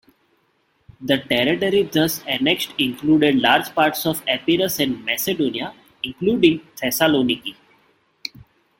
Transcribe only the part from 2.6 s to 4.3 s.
included large parts of